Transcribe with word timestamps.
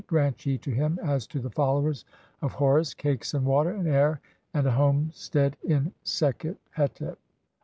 Grant 0.07 0.47
ye 0.47 0.57
[to 0.57 0.71
him], 0.71 0.97
as 1.03 1.27
to 1.27 1.37
the 1.37 1.51
followers 1.51 2.05
"of 2.41 2.53
Horus, 2.53 2.95
cakes, 2.95 3.35
and 3.35 3.45
water, 3.45 3.69
and 3.69 3.87
air, 3.87 4.19
and 4.51 4.65
a 4.65 4.71
homestead 4.71 5.57
in 5.63 5.93
Sekhet 6.03 6.57
"hetep." 6.75 7.17